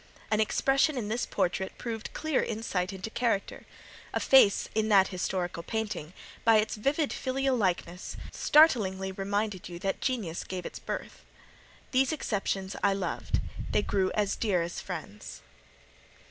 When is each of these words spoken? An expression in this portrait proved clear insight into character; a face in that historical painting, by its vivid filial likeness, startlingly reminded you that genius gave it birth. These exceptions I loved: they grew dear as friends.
An 0.31 0.39
expression 0.39 0.97
in 0.97 1.09
this 1.09 1.27
portrait 1.27 1.77
proved 1.77 2.11
clear 2.11 2.41
insight 2.41 2.91
into 2.91 3.11
character; 3.11 3.67
a 4.15 4.19
face 4.19 4.67
in 4.73 4.89
that 4.89 5.09
historical 5.09 5.61
painting, 5.61 6.13
by 6.43 6.57
its 6.57 6.73
vivid 6.75 7.13
filial 7.13 7.55
likeness, 7.55 8.17
startlingly 8.33 9.11
reminded 9.11 9.69
you 9.69 9.77
that 9.77 10.01
genius 10.01 10.43
gave 10.43 10.65
it 10.65 10.79
birth. 10.87 11.23
These 11.91 12.11
exceptions 12.11 12.75
I 12.83 12.93
loved: 12.93 13.41
they 13.69 13.83
grew 13.83 14.11
dear 14.39 14.63
as 14.63 14.81
friends. 14.81 15.43